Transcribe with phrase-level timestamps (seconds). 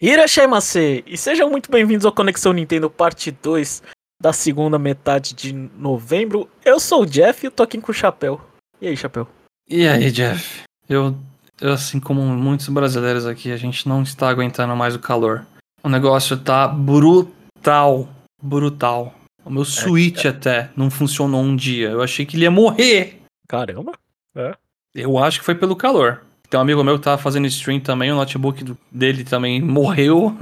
[0.00, 1.02] Irashaimase!
[1.08, 3.82] E sejam muito bem-vindos ao Conexão Nintendo Parte 2
[4.22, 6.48] da segunda metade de novembro.
[6.64, 8.40] Eu sou o Jeff e eu tô aqui com o Chapéu.
[8.80, 9.26] E aí, Chapéu?
[9.68, 10.62] E aí, Jeff?
[10.88, 11.16] Eu,
[11.60, 15.44] eu, assim como muitos brasileiros aqui, a gente não está aguentando mais o calor.
[15.82, 18.08] O negócio tá brutal.
[18.40, 19.12] Brutal.
[19.44, 20.28] O meu Switch é.
[20.28, 21.90] até não funcionou um dia.
[21.90, 23.20] Eu achei que ele ia morrer.
[23.48, 23.98] Caramba!
[24.36, 24.54] É.
[24.94, 26.22] Eu acho que foi pelo calor.
[26.48, 30.36] Tem um amigo meu que tava fazendo stream também, o notebook dele também morreu.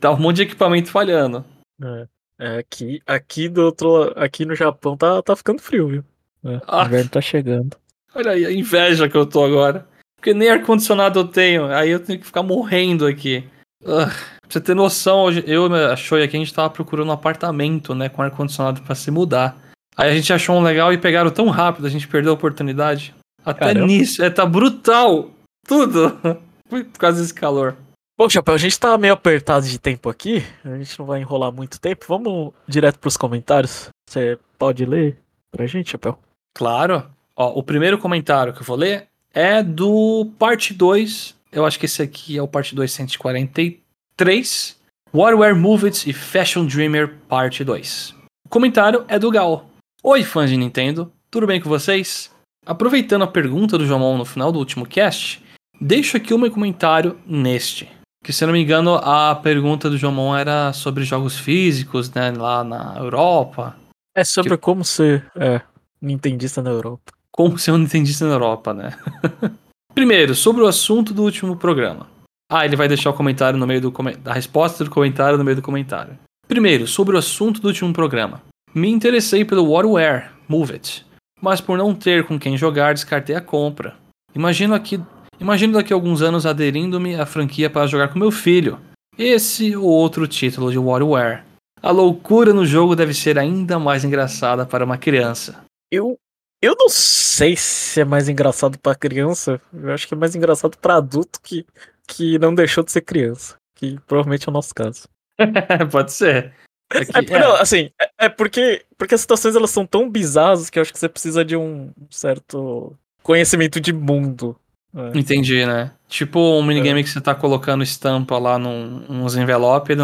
[0.00, 1.44] Tava um monte de equipamento falhando.
[1.82, 2.06] É,
[2.38, 6.04] é, aqui, aqui do outro aqui no Japão tá, tá ficando frio, viu?
[6.44, 6.82] É, Ah.
[6.82, 7.76] O inverno tá chegando.
[8.14, 9.86] Olha aí a inveja que eu tô agora.
[10.16, 13.44] Porque nem ar-condicionado eu tenho, aí eu tenho que ficar morrendo aqui.
[13.82, 14.10] Pra
[14.48, 18.08] você ter noção, eu e a Shoei aqui, a gente tava procurando um apartamento, né,
[18.08, 19.56] com ar-condicionado pra se mudar.
[19.96, 23.14] Aí a gente achou um legal e pegaram tão rápido, a gente perdeu a oportunidade.
[23.44, 23.86] Até Caramba.
[23.86, 25.30] nisso, é, tá brutal.
[25.66, 26.18] Tudo.
[26.68, 27.76] Por causa desse calor.
[28.16, 30.44] Bom, Chapéu, a gente tá meio apertado de tempo aqui.
[30.64, 32.04] A gente não vai enrolar muito tempo.
[32.08, 33.88] Vamos direto pros comentários.
[34.08, 35.18] Você pode ler
[35.50, 36.18] pra gente, Chapéu?
[36.54, 37.04] Claro.
[37.36, 41.34] Ó, o primeiro comentário que eu vou ler é do parte 2.
[41.50, 44.76] Eu acho que esse aqui é o parte 243.
[45.12, 48.14] WarWare Movies e Fashion Dreamer parte 2.
[48.46, 49.68] O comentário é do Gal.
[50.02, 51.12] Oi, fãs de Nintendo.
[51.30, 52.30] Tudo bem com vocês?
[52.64, 55.43] Aproveitando a pergunta do Jomon no final do último cast,
[55.80, 57.88] deixo aqui o meu comentário neste.
[58.24, 62.64] Que se não me engano, a pergunta do Jomon era sobre jogos físicos, né, lá
[62.64, 63.76] na Europa.
[64.14, 65.60] É sobre como ser é,
[66.00, 67.12] nintendista na Europa.
[67.30, 68.96] como ser um nintendista na Europa, né?
[69.94, 72.06] Primeiro, sobre o assunto do último programa.
[72.50, 73.92] Ah, ele vai deixar o comentário no meio do
[74.24, 76.18] a resposta do comentário no meio do comentário.
[76.46, 78.42] Primeiro, sobre o assunto do último programa.
[78.74, 81.06] Me interessei pelo WarWare, Move It,
[81.40, 83.94] mas por não ter com quem jogar, descartei a compra.
[84.34, 85.00] Imagino aqui,
[85.44, 88.80] imagino daqui a alguns anos aderindo-me à franquia para jogar com meu filho.
[89.16, 91.42] Esse ou outro título de WarWare.
[91.80, 95.64] A loucura no jogo deve ser ainda mais engraçada para uma criança.
[95.92, 96.16] Eu,
[96.62, 99.60] eu não sei se é mais engraçado pra criança.
[99.72, 101.64] Eu acho que é mais engraçado pra adulto que,
[102.08, 103.56] que não deixou de ser criança.
[103.76, 105.06] Que provavelmente é o nosso caso.
[105.92, 106.52] Pode ser.
[106.92, 110.08] É que- É, é, não, assim, é, é porque, porque as situações elas são tão
[110.08, 114.56] bizarras que eu acho que você precisa de um certo conhecimento de mundo.
[114.94, 115.18] É.
[115.18, 115.90] Entendi, né?
[116.08, 119.96] Tipo um minigame que você tá colocando estampa lá num, uns envelopes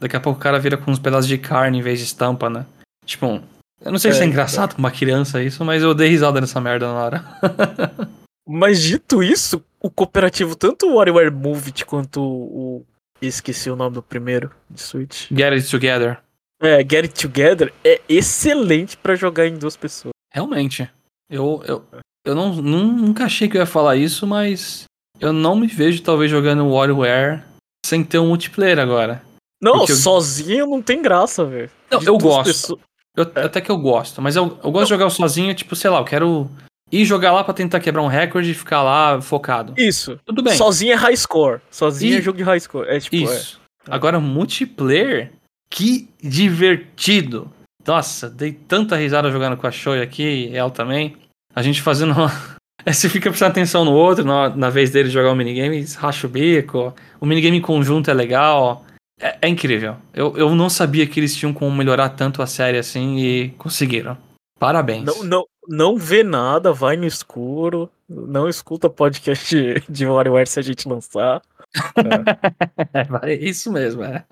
[0.00, 2.50] daqui a, pouco o cara vira com uns pedaços de carne em vez de estampa,
[2.50, 2.66] né?
[3.06, 3.40] Tipo,
[3.84, 6.40] eu não sei se é É, engraçado pra uma criança isso, mas eu dei risada
[6.40, 7.24] nessa merda na hora.
[8.44, 12.84] Mas dito isso, o cooperativo, tanto o WarioWare Move It quanto o.
[13.20, 15.28] Esqueci o nome do primeiro de Switch.
[15.30, 16.18] Get it together.
[16.60, 20.12] É, Get It Together é excelente pra jogar em duas pessoas.
[20.32, 20.90] Realmente.
[21.30, 21.84] Eu, eu,
[22.24, 24.84] eu não, nun- nunca achei que eu ia falar isso, mas
[25.20, 27.42] eu não me vejo talvez jogando WarioWare
[27.84, 29.22] sem ter um multiplayer agora.
[29.60, 31.70] Não, eu- sozinho não tem graça, velho.
[31.90, 32.44] Não, eu gosto.
[32.46, 32.80] pessoas-
[33.16, 35.98] Eu- Até que eu gosto, mas eu, eu gosto de jogar sozinho, tipo, sei lá,
[35.98, 36.50] eu quero
[36.90, 39.74] ir jogar lá pra tentar quebrar um recorde e ficar lá focado.
[39.76, 40.18] Isso.
[40.24, 40.56] Tudo bem.
[40.56, 41.60] Sozinho é high score.
[41.70, 42.88] Sozinho E- é jogo de high score.
[42.88, 43.14] É tipo.
[43.16, 43.60] Isso.
[43.86, 45.30] Agora, multiplayer,
[45.70, 47.50] que divertido.
[47.86, 51.16] Nossa, dei tanta risada jogando com a Shoei aqui, ela também.
[51.54, 52.14] A gente fazendo.
[52.84, 56.26] Aí Você fica prestando atenção no outro, na, na vez dele jogar o minigame, racha
[56.26, 56.92] o bico.
[57.20, 58.84] O minigame em conjunto é legal.
[59.20, 59.96] É, é incrível.
[60.12, 64.18] Eu, eu não sabia que eles tinham como melhorar tanto a série assim e conseguiram.
[64.58, 65.04] Parabéns.
[65.04, 67.88] Não, não, não vê nada, vai no escuro.
[68.08, 71.40] Não escuta podcast de, de WarioWare se a gente lançar.
[73.22, 74.24] É isso mesmo, é.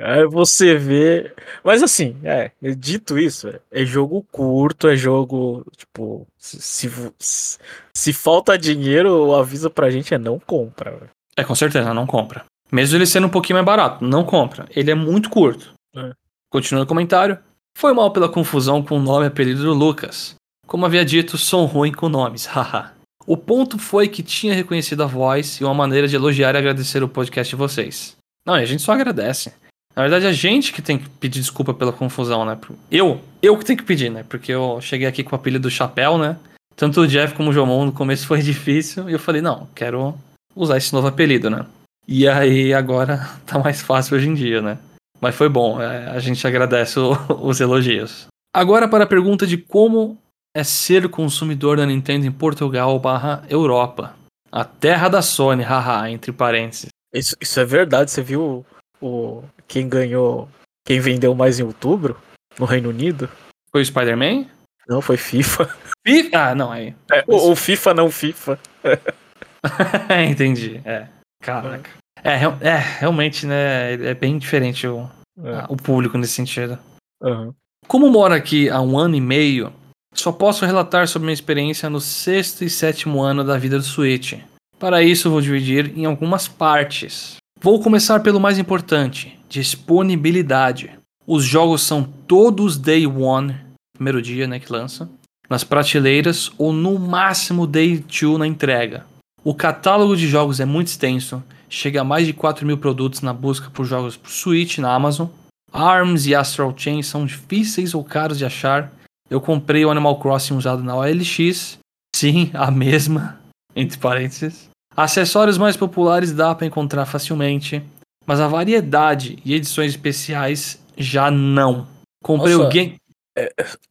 [0.00, 1.32] Aí você vê.
[1.62, 7.58] Mas assim, é, dito isso, é, é jogo curto, é jogo, tipo, se, se,
[7.94, 11.10] se- falta dinheiro, o aviso pra gente é não compra.
[11.36, 12.44] É, com certeza, não compra.
[12.70, 14.66] Mesmo ele sendo um pouquinho mais barato, não compra.
[14.70, 15.72] Ele é muito curto.
[15.96, 16.12] É.
[16.50, 17.38] Continuando o comentário.
[17.76, 20.36] Foi mal pela confusão com o nome e apelido do Lucas.
[20.66, 22.92] Como havia dito, sou ruim com nomes, haha.
[23.26, 27.02] O ponto foi que tinha reconhecido a voz e uma maneira de elogiar e agradecer
[27.02, 28.16] o podcast de vocês.
[28.46, 29.52] Não, a gente só agradece.
[29.96, 32.58] Na verdade, a gente que tem que pedir desculpa pela confusão, né?
[32.90, 34.24] Eu, eu que tenho que pedir, né?
[34.28, 36.36] Porque eu cheguei aqui com o apelido do Chapéu, né?
[36.76, 39.08] Tanto o Jeff como o Jomon no começo foi difícil.
[39.08, 40.14] E eu falei, não, quero
[40.54, 41.64] usar esse novo apelido, né?
[42.06, 44.78] E aí agora tá mais fácil hoje em dia, né?
[45.20, 46.98] Mas foi bom, é, a gente agradece
[47.40, 48.26] os elogios.
[48.52, 50.18] Agora para a pergunta de como
[50.54, 54.14] é ser consumidor da Nintendo em Portugal barra Europa.
[54.52, 56.88] A terra da Sony, haha, entre parênteses.
[57.12, 58.64] Isso, isso é verdade, você viu
[59.00, 59.06] o,
[59.40, 60.48] o- quem ganhou,
[60.86, 62.16] quem vendeu mais em outubro
[62.58, 63.28] no Reino Unido?
[63.70, 64.46] Foi o Spider-Man?
[64.88, 65.74] Não, foi FIFA.
[66.06, 66.30] FIFA?
[66.38, 66.94] Ah, não, aí.
[67.10, 68.58] É, o, o FIFA não FIFA.
[70.30, 71.06] Entendi, é.
[71.42, 71.90] Caraca.
[72.22, 73.94] É, real- é, realmente, né?
[73.94, 75.08] É bem diferente o,
[75.42, 75.64] É.
[75.68, 76.78] o público nesse sentido.
[77.22, 77.54] Aham.
[77.86, 79.72] Como moro aqui há um ano e meio,
[80.14, 84.34] só posso relatar sobre minha experiência no sexto e sétimo ano da vida do Switch.
[84.78, 87.36] Para isso, vou dividir em algumas partes.
[87.60, 90.90] Vou começar pelo mais importante: disponibilidade.
[91.26, 93.56] Os jogos são todos day one,
[93.94, 95.08] primeiro dia né, que lança,
[95.48, 99.06] nas prateleiras ou no máximo day two na entrega.
[99.42, 103.32] O catálogo de jogos é muito extenso, chega a mais de 4 mil produtos na
[103.32, 105.28] busca por jogos pro Switch na Amazon.
[105.72, 108.92] ARMS e Astral Chain são difíceis ou caros de achar.
[109.30, 111.78] Eu comprei o Animal Crossing usado na OLX.
[112.14, 113.40] Sim, a mesma,
[113.74, 114.68] entre parênteses.
[114.96, 117.82] Acessórios mais populares dá para encontrar facilmente,
[118.24, 121.86] mas a variedade e edições especiais já não.
[122.22, 122.68] Comprei Nossa.
[122.68, 122.96] o game.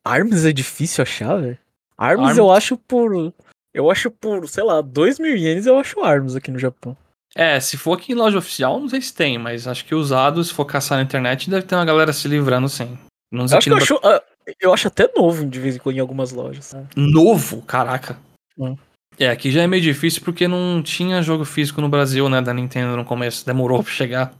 [0.06, 1.58] Arms é difícil achar, velho.
[1.98, 2.38] Arms, Arms?
[2.38, 3.34] eu acho por.
[3.74, 6.96] Eu acho por, sei lá, 2 mil ienes eu acho Arms aqui no Japão.
[7.36, 10.44] É, se for aqui em loja oficial, não sei se tem, mas acho que usado,
[10.44, 12.98] se for caçar na internet, deve ter uma galera se livrando sim.
[13.32, 14.22] Não sei Eu acho, que eu, ah,
[14.60, 16.76] eu acho até novo de vez em quando em algumas lojas.
[16.96, 18.18] Novo, caraca.
[18.58, 18.76] Hum.
[19.20, 22.54] É, aqui já é meio difícil porque não tinha jogo físico no Brasil, né, da
[22.54, 23.46] Nintendo no começo.
[23.46, 24.34] Demorou pra chegar.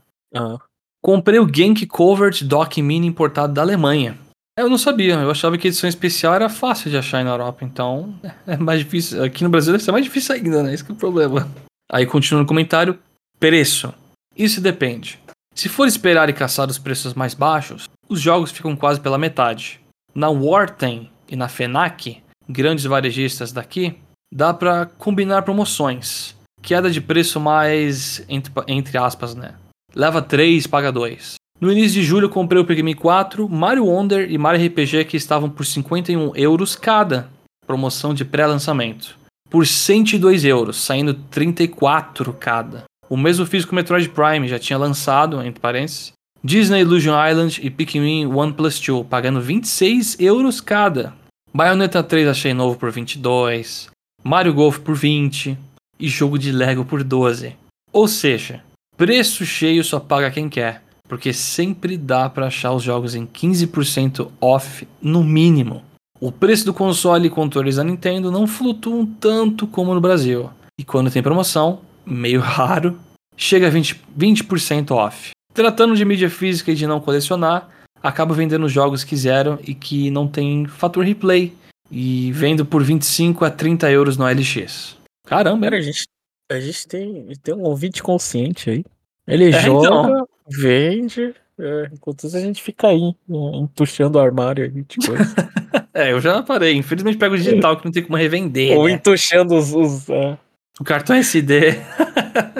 [1.02, 4.18] Comprei o Genki Covert Dock Mini importado da Alemanha.
[4.56, 7.64] Eu não sabia, eu achava que a edição especial era fácil de achar na Europa,
[7.64, 8.14] então
[8.46, 9.22] é mais difícil.
[9.22, 10.72] Aqui no Brasil deve ser mais difícil ainda, né?
[10.72, 11.48] Esse que é o problema.
[11.90, 12.98] Aí continua no comentário:
[13.38, 13.92] preço.
[14.36, 15.18] Isso depende.
[15.54, 19.80] Se for esperar e caçar os preços mais baixos, os jogos ficam quase pela metade.
[20.14, 23.98] Na Warten e na FENAC, grandes varejistas daqui,
[24.32, 26.36] dá pra combinar promoções.
[26.62, 29.54] Queda de preço mais, entre, entre aspas, né?
[29.94, 31.34] Leva 3, paga 2.
[31.60, 35.50] No início de julho comprei o Pikmin 4, Mario Wonder e Mario RPG que estavam
[35.50, 37.28] por 51 euros cada.
[37.66, 39.16] Promoção de pré-lançamento.
[39.50, 42.84] Por 102 euros, saindo 34 cada.
[43.08, 46.12] O mesmo fiz com o Metroid Prime, já tinha lançado, entre parênteses.
[46.46, 51.14] Disney Illusion Island e Pikmin 1 Plus 2, pagando 26 euros cada.
[51.54, 53.88] Bayonetta 3 achei novo por 22.
[54.22, 55.56] Mario Golf por 20.
[55.98, 57.56] E jogo de Lego por 12.
[57.90, 58.62] Ou seja,
[58.94, 60.82] preço cheio só paga quem quer.
[61.08, 65.82] Porque sempre dá pra achar os jogos em 15% off no mínimo.
[66.20, 70.50] O preço do console e controles da Nintendo não flutuam tanto como no Brasil.
[70.78, 72.98] E quando tem promoção, meio raro,
[73.34, 75.33] chega a 20%, 20% off.
[75.54, 77.70] Tratando de mídia física e de não colecionar,
[78.02, 81.54] acaba vendendo jogos que zero e que não tem fator replay.
[81.90, 84.96] E vendo por 25 a 30 euros no LX.
[85.26, 86.06] Caramba, a gente,
[86.50, 88.84] a gente tem, tem um ouvinte consciente aí.
[89.26, 90.28] Ele É, joga, então.
[90.48, 95.24] vende, é, enquanto isso a gente fica aí, é, entuchando o armário aí, coisa.
[95.94, 96.74] É, eu já parei.
[96.74, 98.76] Infelizmente pego o digital que não tem como revender.
[98.76, 98.94] Ou né?
[98.94, 99.72] entuchando os.
[99.72, 100.36] os, é.
[100.80, 101.74] O cartão SD.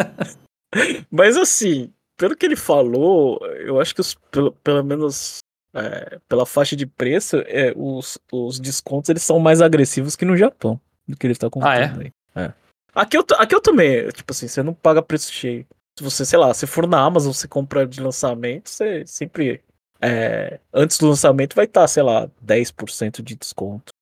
[1.10, 5.38] Mas assim, pelo que ele falou, eu acho que os, pelo, pelo menos
[5.74, 10.36] é, pela faixa de preço, é, os, os descontos eles são mais agressivos que no
[10.36, 11.84] Japão, do que ele tá contando Ah, é?
[11.84, 12.12] aí.
[12.36, 12.52] É.
[12.94, 15.66] Aqui, eu, aqui eu também, tipo assim, você não paga preço cheio.
[15.98, 19.60] Se você, sei lá, se for na Amazon, você compra de lançamento, você sempre.
[20.00, 23.92] é, antes do lançamento vai estar, sei lá, 10% de desconto.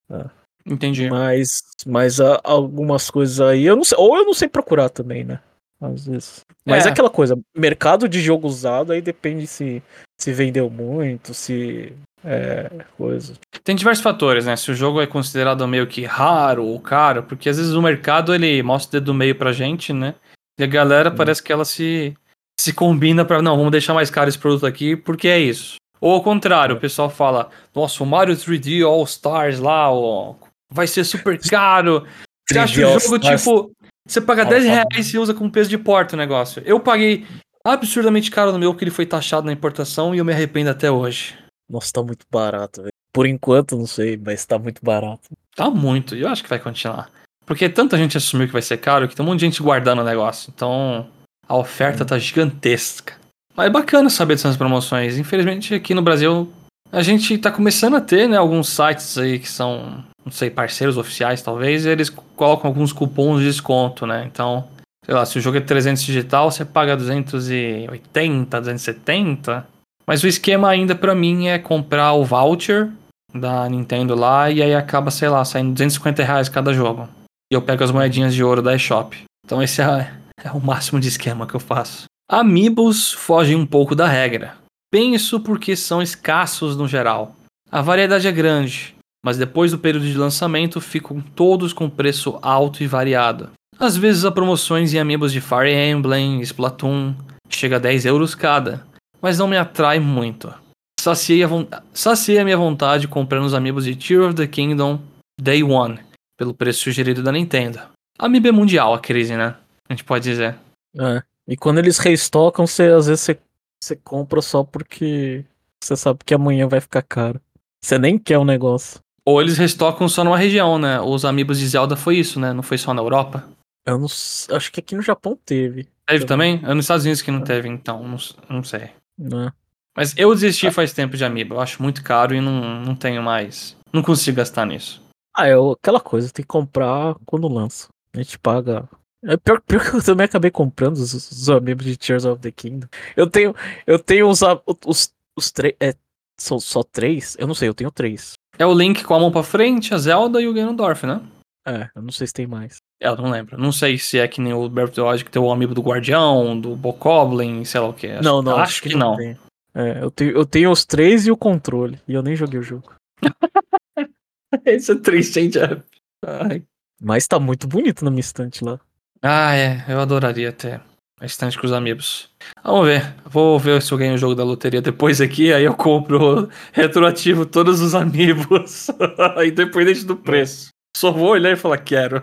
[0.64, 1.08] Entendi.
[1.10, 3.96] Mas, mas ah, algumas coisas aí, eu não sei.
[3.98, 5.40] Ou eu não sei procurar também, né?
[5.82, 6.40] Às vezes.
[6.64, 6.92] Mas é, É.
[6.92, 9.82] aquela coisa, mercado de jogo usado, aí depende se,
[10.20, 11.92] se vendeu muito, se.
[12.24, 12.70] É.
[12.96, 13.34] Coisa.
[13.64, 14.54] Tem diversos fatores, né?
[14.54, 18.32] Se o jogo é considerado meio que raro ou caro, porque às vezes o mercado
[18.32, 20.14] ele mostra o dedo do meio pra gente, né?
[20.58, 21.16] E a galera Hum.
[21.16, 22.14] parece que ela se,
[22.60, 23.42] se combina pra.
[23.42, 25.76] Não, vamos deixar mais caro esse produto aqui porque é isso.
[26.00, 30.34] Ou ao contrário, o pessoal fala: Nossa, o Mario 3D All Stars lá, ó,
[30.70, 32.06] vai ser super caro.
[32.48, 33.72] Você acha 3D o jogo, tipo,
[34.06, 34.74] você paga Ah, 10 tá bom.
[34.90, 36.62] reais e usa como peso de porta o negócio.
[36.64, 37.26] Eu paguei
[37.64, 40.90] absurdamente caro no meu porque ele foi taxado na importação e eu me arrependo até
[40.90, 41.34] hoje.
[41.70, 42.92] Nossa, tá muito barato, velho.
[43.12, 45.28] Por enquanto, não sei, mas tá muito barato.
[45.54, 47.10] Tá muito, e eu acho que vai continuar.
[47.44, 50.00] Porque tanta gente assumiu que vai ser caro que tem um monte de gente guardando
[50.00, 50.50] o negócio.
[50.54, 51.06] Então
[51.46, 53.14] a oferta tá gigantesca.
[53.54, 55.18] Mas é bacana saber dessas promoções.
[55.18, 56.50] Infelizmente aqui no Brasil
[56.90, 60.96] a gente tá começando a ter, né, alguns sites aí que são, não sei, parceiros
[60.96, 64.24] oficiais talvez, eles colocam alguns cupons de desconto, né?
[64.30, 64.68] Então,
[65.04, 69.66] sei lá, se o jogo é 300 digital, você paga 280, 270.
[70.06, 72.90] Mas o esquema ainda pra mim é comprar o voucher
[73.34, 77.08] da Nintendo lá e aí acaba, sei lá, saindo 250 reais cada jogo.
[77.50, 79.16] E eu pego as moedinhas de ouro da eShop.
[79.44, 80.12] Então esse é,
[80.42, 82.04] é o máximo de esquema que eu faço.
[82.30, 84.54] Amiibos fogem um pouco da regra.
[84.90, 87.34] Penso porque são escassos no geral.
[87.70, 92.82] A variedade é grande, mas depois do período de lançamento ficam todos com preço alto
[92.82, 93.50] e variado.
[93.78, 97.14] Às vezes há promoções em amigos de Fire Emblem, Splatoon,
[97.48, 98.86] chega a 10 euros cada,
[99.20, 100.52] mas não me atrai muito.
[101.00, 101.48] Saciei a,
[101.92, 105.00] Saciei a minha vontade comprando os amigos de Tear of the Kingdom
[105.40, 105.98] Day One,
[106.36, 107.80] pelo preço sugerido da Nintendo.
[108.18, 109.56] Amiibo é mundial a crise, né?
[109.88, 110.56] A gente pode dizer.
[110.96, 111.22] É.
[111.48, 113.38] E quando eles restocam, você, às vezes você,
[113.82, 115.44] você compra só porque
[115.82, 117.40] você sabe que amanhã vai ficar caro.
[117.84, 119.00] Você nem quer o negócio.
[119.24, 121.00] Ou eles restocam só numa região, né?
[121.00, 122.52] Os amigos de Zelda foi isso, né?
[122.52, 123.48] Não foi só na Europa.
[123.86, 125.88] Eu não acho que aqui no Japão teve.
[126.06, 126.60] Teve também?
[126.64, 128.90] É nos Estados Unidos que não teve, então, não, não sei.
[129.18, 129.52] Não.
[129.96, 131.54] Mas eu desisti faz tempo de amiibo.
[131.54, 133.76] Eu acho muito caro e não, não tenho mais.
[133.92, 135.02] Não consigo gastar nisso.
[135.34, 137.88] Ah, é aquela coisa, tem que comprar quando lança.
[138.14, 138.88] A gente paga.
[139.24, 142.50] É pior, pior que eu também acabei comprando os, os amigos de Tears of the
[142.50, 142.88] Kingdom.
[143.16, 143.54] Eu tenho,
[143.86, 144.40] eu tenho os,
[144.84, 145.74] os, os três.
[145.80, 145.94] É,
[146.38, 147.36] são só três?
[147.38, 148.34] Eu não sei, eu tenho três.
[148.58, 151.20] É o Link com a mão pra frente, a Zelda e o Ganondorf, né?
[151.66, 152.78] É, eu não sei se tem mais.
[153.00, 153.56] É, eu não lembro.
[153.56, 155.74] Não sei se é que nem o Breath of the Wild que tem o amigo
[155.74, 158.08] do Guardião, do Bokoblin, sei lá o que.
[158.08, 158.56] Acho, não, não.
[158.56, 159.16] Acho, que, que, não.
[159.16, 159.36] não.
[159.74, 162.00] É, eu tenho, eu tenho os três e o controle.
[162.06, 162.92] E eu nem joguei o jogo.
[164.66, 165.82] Isso é triste, hein, Jeff?
[166.26, 166.62] Ai.
[167.00, 168.78] Mas tá muito bonito na minha estante lá.
[169.22, 169.84] Ah, é.
[169.88, 170.80] Eu adoraria ter
[171.26, 172.28] estante com os amigos.
[172.64, 173.14] Vamos ver.
[173.24, 175.52] Vou ver se eu ganho o jogo da loteria depois aqui.
[175.52, 178.88] Aí eu compro retroativo todos os amigos.
[179.46, 180.68] Independente do preço.
[180.96, 182.22] Só vou olhar e falar, quero.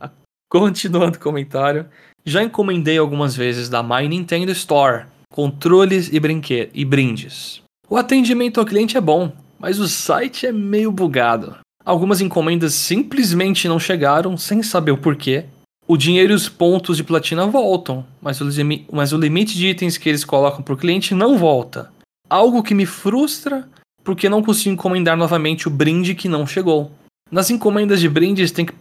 [0.50, 1.86] Continuando o comentário.
[2.24, 7.62] Já encomendei algumas vezes da My Nintendo Store controles e, brinquedos e brindes.
[7.88, 11.56] O atendimento ao cliente é bom, mas o site é meio bugado.
[11.84, 15.44] Algumas encomendas simplesmente não chegaram sem saber o porquê.
[15.88, 18.44] O dinheiro e os pontos de platina voltam, mas o,
[18.92, 21.90] mas o limite de itens que eles colocam para o cliente não volta.
[22.28, 23.66] Algo que me frustra
[24.04, 26.92] porque não consigo encomendar novamente o brinde que não chegou.
[27.30, 28.74] Nas encomendas de brindes tem que,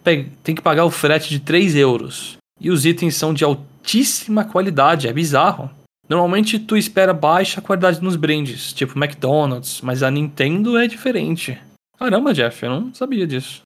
[0.43, 2.37] tem que pagar o frete de 3 euros.
[2.59, 5.69] E os itens são de altíssima qualidade, é bizarro.
[6.09, 11.57] Normalmente tu espera baixa qualidade nos brindes, tipo McDonald's, mas a Nintendo é diferente.
[11.97, 13.61] Caramba, Jeff, eu não sabia disso.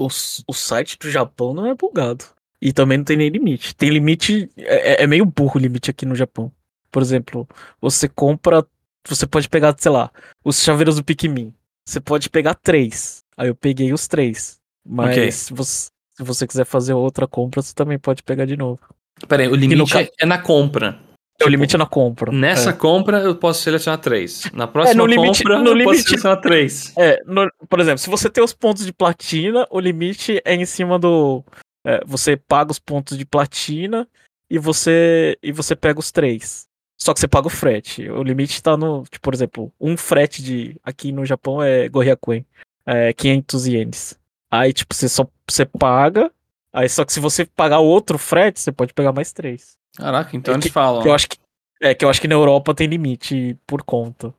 [0.00, 0.06] O,
[0.46, 2.24] o site do Japão não é bugado.
[2.60, 3.74] E também não tem nem limite.
[3.74, 4.50] Tem limite.
[4.56, 6.50] É, é, é meio burro o limite aqui no Japão.
[6.90, 7.46] Por exemplo,
[7.80, 8.66] você compra.
[9.06, 10.10] Você pode pegar, sei lá,
[10.44, 11.54] os chaveiros do Pikmin.
[11.86, 13.24] Você pode pegar três.
[13.36, 14.58] Aí eu peguei os três.
[14.84, 15.32] Mas okay.
[15.32, 18.80] se, você, se você quiser fazer outra compra, você também pode pegar de novo.
[19.26, 20.06] Peraí, o limite ca...
[20.18, 20.98] é na compra.
[21.44, 22.32] O limite é na compra.
[22.32, 22.72] Nessa é.
[22.72, 24.50] compra eu posso selecionar três.
[24.52, 26.92] Na próxima é, limite, compra no eu limite, posso selecionar três.
[26.98, 30.64] É, no, por exemplo, se você tem os pontos de platina, o limite é em
[30.64, 31.44] cima do.
[31.84, 34.06] É, você paga os pontos de platina
[34.50, 36.66] e você e você pega os três.
[36.98, 38.08] Só que você paga o frete.
[38.10, 39.04] O limite tá no.
[39.04, 40.76] Tipo, por exemplo, um frete de.
[40.82, 42.44] Aqui no Japão é Goryakuen.
[42.84, 44.18] É 500 ienes.
[44.50, 46.30] Aí, tipo, você só você paga
[46.72, 49.76] Aí só que se você pagar outro frete, você pode pegar mais três.
[49.96, 51.02] Caraca, então é eles que, falam.
[51.02, 51.36] Que eu acho que,
[51.80, 54.32] é, que eu acho que na Europa tem limite por conta.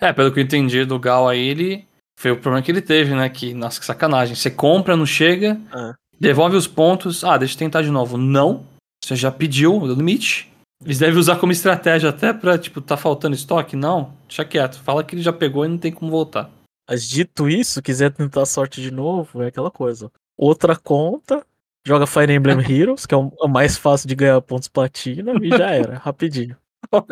[0.00, 1.86] É, é pelo que eu entendi do Gal aí, ele.
[2.18, 3.28] Foi o problema que ele teve, né?
[3.28, 4.34] Que, nossa, que sacanagem.
[4.34, 5.94] Você compra, não chega, é.
[6.18, 7.22] devolve os pontos.
[7.22, 8.16] Ah, deixa eu tentar de novo.
[8.16, 8.64] Não.
[9.04, 10.50] Você já pediu o limite.
[10.84, 13.76] Eles devem usar como estratégia até pra, tipo, tá faltando estoque?
[13.76, 14.12] Não.
[14.26, 14.80] Deixa quieto.
[14.80, 16.50] Fala que ele já pegou e não tem como voltar.
[16.88, 20.10] Mas dito isso, quiser tentar sorte de novo, é aquela coisa.
[20.38, 21.44] Outra conta,
[21.86, 25.70] joga Fire Emblem Heroes, que é o mais fácil de ganhar pontos platina, e já
[25.70, 26.56] era, rapidinho.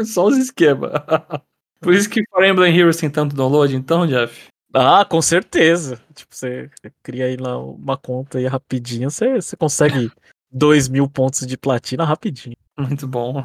[0.04, 0.90] Só os esquemas.
[1.80, 4.48] Por isso que Fire Emblem Heroes tem tanto download, então, Jeff?
[4.74, 6.00] Ah, com certeza.
[6.12, 6.68] Tipo, você
[7.02, 10.10] cria aí lá uma conta aí rapidinho, você, você consegue
[10.50, 12.56] 2 mil pontos de platina rapidinho.
[12.76, 13.44] Muito bom.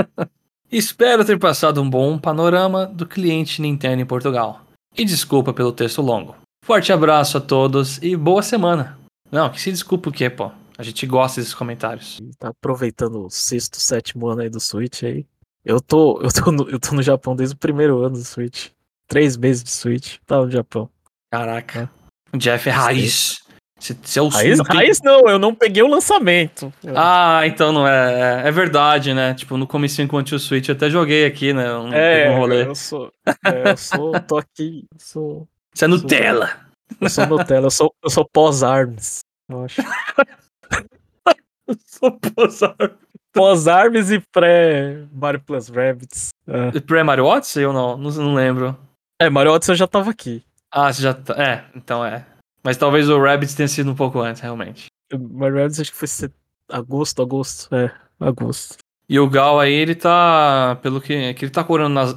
[0.70, 4.60] Espero ter passado um bom panorama do cliente Nintendo em Portugal.
[4.96, 6.36] E desculpa pelo texto longo.
[6.64, 8.99] Forte abraço a todos e boa semana.
[9.30, 10.50] Não, que se desculpa o quê, pô?
[10.76, 12.18] A gente gosta desses comentários.
[12.38, 15.26] Tá aproveitando o sexto, sétimo ano aí do Switch aí.
[15.64, 18.68] Eu tô, eu tô, no, eu tô no Japão desde o primeiro ano do Switch.
[19.06, 20.88] Três meses de Switch, tá no Japão.
[21.30, 21.90] Caraca.
[22.32, 23.40] O Jeff é raiz.
[23.78, 26.72] Se, se o raiz, não raiz não, eu não peguei o lançamento.
[26.94, 28.42] Ah, então não é.
[28.44, 29.32] É, é verdade, né?
[29.32, 31.74] Tipo, no começo enquanto o Switch eu até joguei aqui, né?
[31.74, 32.66] Um, é, um rolê.
[32.66, 33.10] eu sou.
[33.26, 34.20] É, eu sou.
[34.20, 34.84] tô aqui.
[34.98, 35.48] Sou.
[35.74, 36.69] Você é Nutella!
[37.00, 39.82] Eu sou Nutella, eu sou, eu sou pós-arms, eu acho.
[41.68, 42.96] eu sou pós-arms.
[43.32, 46.30] Pós-arms e pré-Mario Plus Rabbits.
[46.46, 46.80] É.
[46.80, 47.96] Pré-Mario Odyssey ou não?
[47.96, 48.10] não?
[48.10, 48.76] Não lembro.
[49.20, 50.42] É, Mario Odyssey eu já tava aqui.
[50.70, 51.34] Ah, você já tá.
[51.40, 52.26] É, então é.
[52.62, 54.86] Mas talvez o Rabbits tenha sido um pouco antes, realmente.
[55.12, 56.32] Mario Rabbits acho que foi set...
[56.68, 57.74] agosto, agosto.
[57.74, 58.78] É, agosto.
[59.08, 60.78] E o Gal aí, ele tá.
[60.82, 62.16] Pelo que, que ele tá colando nas,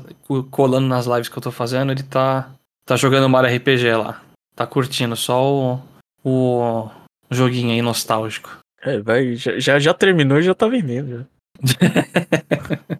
[0.52, 2.52] colando nas lives que eu tô fazendo, ele tá.
[2.86, 4.22] Tá jogando Mario RPG lá
[4.56, 5.80] tá curtindo só o,
[6.24, 6.90] o
[7.32, 8.58] joguinho aí nostálgico.
[8.82, 11.26] É, vai, já, já, já terminou e já tá vendendo.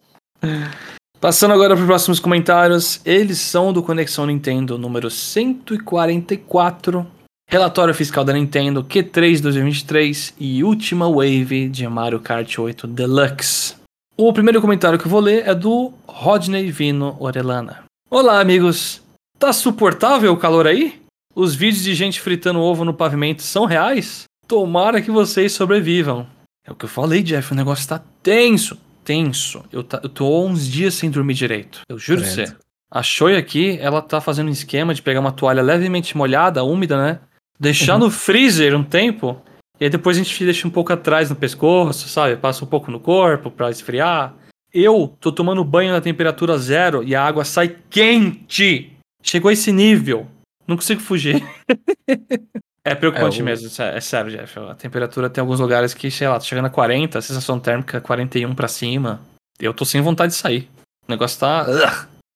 [1.20, 7.08] Passando agora para os próximos comentários, eles são do Conexão Nintendo número 144,
[7.50, 13.76] relatório fiscal da Nintendo Q3 2023 e última wave de Mario Kart 8 Deluxe.
[14.18, 17.84] O primeiro comentário que eu vou ler é do Rodney Vino Orelana.
[18.10, 19.02] Olá, amigos.
[19.40, 21.03] Tá suportável o calor aí?
[21.36, 24.26] Os vídeos de gente fritando ovo no pavimento são reais?
[24.48, 26.28] Tomara que vocês sobrevivam.
[26.66, 29.64] É o que eu falei, Jeff, o negócio tá tenso tenso.
[29.72, 31.82] Eu, tá, eu tô uns dias sem dormir direito.
[31.90, 32.56] Eu juro pra você.
[32.92, 36.98] A Shoei aqui, ela tá fazendo um esquema de pegar uma toalha levemente molhada, úmida,
[36.98, 37.20] né?
[37.60, 38.02] Deixar uhum.
[38.02, 39.42] no freezer um tempo.
[39.80, 42.36] E aí depois a gente deixa um pouco atrás no pescoço, sabe?
[42.36, 44.36] Passa um pouco no corpo pra esfriar.
[44.72, 48.92] Eu tô tomando banho na temperatura zero e a água sai quente.
[49.22, 50.28] Chegou a esse nível.
[50.68, 51.44] Não consigo fugir.
[52.86, 53.46] É preocupante é, o...
[53.46, 54.60] mesmo, é, sério, Jeff.
[54.60, 58.02] A temperatura tem alguns lugares que, sei lá, tá chegando a 40, a sensação térmica
[58.02, 59.22] 41 pra cima.
[59.58, 60.70] Eu tô sem vontade de sair.
[61.08, 61.66] O negócio tá.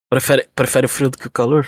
[0.10, 1.68] Prefere, prefere o frio do que o calor,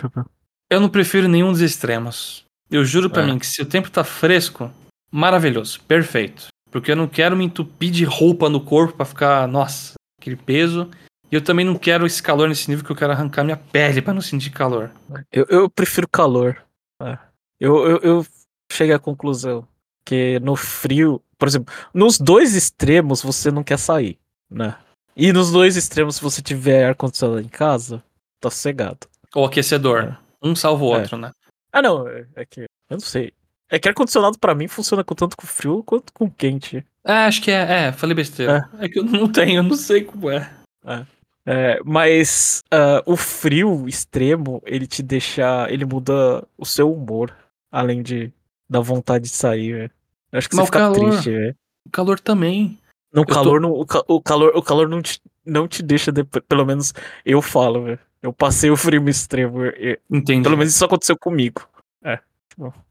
[0.69, 2.45] Eu não prefiro nenhum dos extremos.
[2.71, 3.25] Eu juro para é.
[3.25, 4.71] mim que se o tempo tá fresco,
[5.11, 6.47] maravilhoso, perfeito.
[6.71, 10.89] Porque eu não quero me entupir de roupa no corpo para ficar, nossa, aquele peso.
[11.31, 14.01] E eu também não quero esse calor nesse nível que eu quero arrancar minha pele
[14.01, 14.91] para não sentir calor.
[15.31, 16.63] Eu, eu prefiro calor.
[17.01, 17.17] É.
[17.59, 18.25] Eu, eu, eu
[18.71, 19.67] cheguei à conclusão
[20.03, 24.17] que no frio, por exemplo, nos dois extremos você não quer sair,
[24.49, 24.75] né?
[25.15, 28.03] E nos dois extremos, se você tiver ar-condicionado em casa,
[28.39, 29.07] tá sossegado.
[29.35, 30.03] Ou aquecedor.
[30.03, 30.17] É.
[30.41, 30.99] Um salva o é.
[30.99, 31.31] outro, né?
[31.71, 32.07] Ah, não.
[32.07, 32.61] É, é que.
[32.61, 33.33] Eu não sei.
[33.69, 36.83] É que ar-condicionado para mim funciona tanto com frio quanto com quente.
[37.03, 37.87] É, acho que é.
[37.87, 38.67] É, falei besteira.
[38.79, 40.49] É, é que eu não tenho, eu não sei como é.
[40.85, 41.05] É.
[41.45, 45.67] É, mas uh, o frio extremo, ele te deixa.
[45.69, 47.35] Ele muda o seu humor.
[47.71, 48.33] Além de
[48.69, 49.91] Dá vontade de sair, velho.
[50.31, 51.55] Acho que Mas você fica calor, triste, velho.
[51.87, 52.77] O calor também.
[53.11, 53.67] No calor, tô...
[53.67, 56.93] não, o, o, calor, o calor não te, não te deixa, de, pelo menos
[57.25, 57.99] eu falo, velho.
[58.21, 59.65] Eu passei o frio extremo.
[59.65, 60.43] Eu, Entendi.
[60.43, 61.67] Pelo menos isso aconteceu comigo.
[62.03, 62.19] É.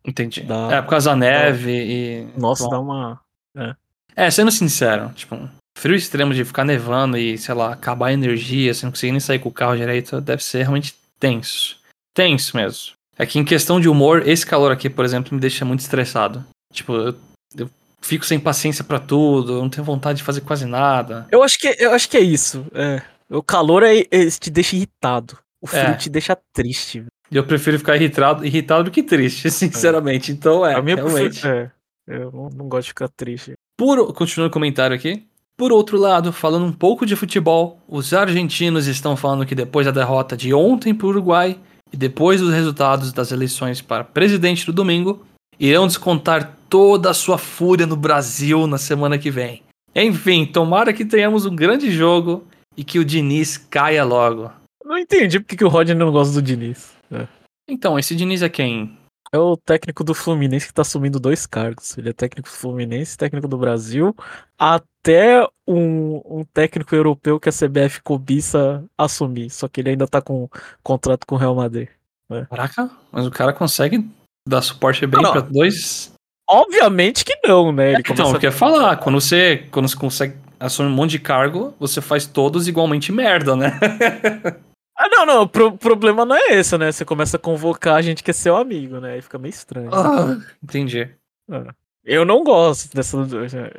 [0.05, 0.43] Entendi.
[0.43, 2.41] Dá, é por causa da neve dá, e.
[2.41, 2.71] Nossa, Bom.
[2.71, 3.21] dá uma.
[3.57, 3.77] É.
[4.17, 5.37] é, sendo sincero, tipo,
[5.79, 9.21] frio extremo de ficar nevando e, sei lá, acabar a energia, você não conseguir nem
[9.21, 11.79] sair com o carro direito, deve ser realmente tenso.
[12.13, 12.93] Tenso mesmo.
[13.17, 16.45] É que em questão de humor, esse calor aqui, por exemplo, me deixa muito estressado.
[16.73, 17.15] Tipo, eu,
[17.57, 21.27] eu fico sem paciência para tudo, eu não tenho vontade de fazer quase nada.
[21.31, 22.67] Eu acho que, eu acho que é isso.
[22.75, 23.03] É.
[23.31, 25.39] O calor é, é, te deixa irritado.
[25.61, 25.95] O frio é.
[25.95, 27.05] te deixa triste.
[27.31, 30.33] Eu prefiro ficar irritado, irritado do que triste, sinceramente.
[30.33, 30.75] Então é.
[30.75, 31.47] A minha realmente.
[31.47, 31.71] É.
[32.07, 33.53] Eu não, não, gosto de ficar triste.
[33.77, 35.28] Por, continuando o comentário aqui.
[35.59, 39.91] Por outro lado, falando um pouco de futebol, os argentinos estão falando que depois da
[39.91, 41.59] derrota de ontem para o Uruguai,
[41.93, 45.27] e depois dos resultados das eleições para presidente do domingo,
[45.59, 49.63] irão descontar toda a sua fúria no Brasil na semana que vem.
[49.97, 52.45] Enfim, tomara que tenhamos um grande jogo
[52.77, 54.53] e que o Diniz caia logo.
[54.85, 56.93] Não entendi porque que o Rodney não gosta do Diniz.
[57.11, 57.27] É.
[57.69, 58.97] Então, esse Diniz é quem?
[59.33, 61.97] É o técnico do Fluminense que tá assumindo dois cargos.
[61.99, 64.17] Ele é técnico do Fluminense, técnico do Brasil,
[64.59, 69.51] até um, um técnico europeu que a CBF cobiça assumir.
[69.51, 70.49] Só que ele ainda tá com
[70.83, 71.89] contrato com o Real Madrid.
[72.31, 72.47] Né?
[72.49, 74.09] Caraca, mas o cara consegue
[74.47, 76.13] dar suporte bem para dois.
[76.49, 77.93] Obviamente que não, né?
[77.93, 81.75] Ele então, eu quer falar, quando você, quando você consegue assumir um monte de cargo,
[81.79, 83.79] você faz todos igualmente merda, né?
[84.99, 85.43] Ah, não, não.
[85.43, 86.91] O pro problema não é esse, né?
[86.91, 89.13] Você começa a convocar a gente que é seu amigo, né?
[89.13, 89.95] Aí fica meio estranho.
[89.95, 91.09] Ah, entendi.
[91.49, 91.73] Ah,
[92.05, 93.17] eu não gosto dessa.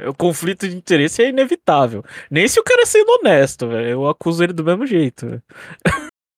[0.08, 2.05] O conflito de interesse é inevitável.
[2.32, 3.89] Nem se o cara é sendo honesto, velho.
[3.89, 5.27] Eu acuso ele do mesmo jeito.
[5.27, 5.43] Véio.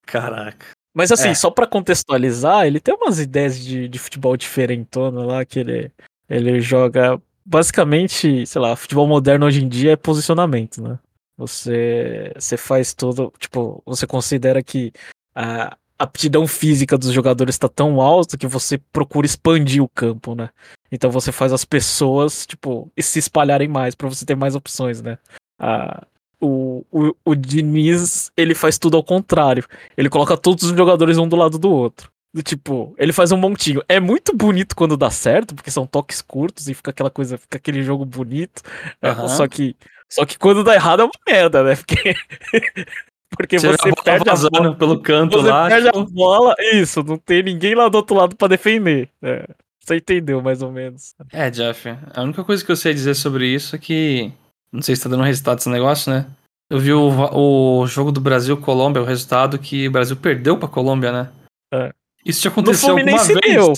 [0.08, 0.66] Caraca.
[0.94, 1.36] Mas assim, é.
[1.36, 5.92] só para contextualizar, ele tem umas ideias de, de futebol diferentona lá, que ele,
[6.30, 7.22] ele joga.
[7.46, 10.98] Basicamente, sei lá, futebol moderno hoje em dia é posicionamento, né?
[11.42, 14.92] Você, você faz tudo, tipo, você considera que
[15.36, 20.50] a aptidão física dos jogadores está tão alta que você procura expandir o campo, né?
[20.92, 25.18] Então você faz as pessoas, tipo, se espalharem mais para você ter mais opções, né?
[25.60, 26.06] Ah,
[26.40, 29.64] o, o, o Diniz, ele faz tudo ao contrário.
[29.96, 32.12] Ele coloca todos os jogadores um do lado do outro.
[32.34, 33.84] Do tipo, ele faz um montinho.
[33.88, 37.58] É muito bonito quando dá certo, porque são toques curtos e fica aquela coisa, fica
[37.58, 38.62] aquele jogo bonito.
[39.04, 39.28] Uhum.
[39.28, 39.76] Só que
[40.12, 41.76] só que quando dá errado é uma merda, né?
[41.78, 41.96] Porque,
[43.32, 45.70] porque você, você perde a bola pelo canto você lá.
[45.70, 46.00] perde tipo...
[46.00, 49.10] a bola, isso, não tem ninguém lá do outro lado para defender.
[49.22, 49.48] É,
[49.80, 51.16] você entendeu mais ou menos.
[51.32, 54.32] É, Jeff, a única coisa que eu sei dizer sobre isso é que.
[54.72, 56.26] Não sei se tá dando resultado esse negócio, né?
[56.70, 61.12] Eu vi o, o jogo do Brasil-Colômbia, o resultado que o Brasil perdeu pra Colômbia,
[61.12, 61.30] né?
[61.74, 61.92] É.
[62.26, 63.42] Isso já aconteceu alguma vez?
[63.42, 63.74] Deu.